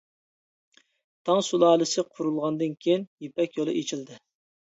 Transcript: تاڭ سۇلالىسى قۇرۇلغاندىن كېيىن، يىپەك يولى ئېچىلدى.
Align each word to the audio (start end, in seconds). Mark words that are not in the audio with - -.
تاڭ 1.29 1.41
سۇلالىسى 1.47 2.05
قۇرۇلغاندىن 2.15 2.73
كېيىن، 2.85 3.05
يىپەك 3.27 3.59
يولى 3.61 3.79
ئېچىلدى. 3.81 4.17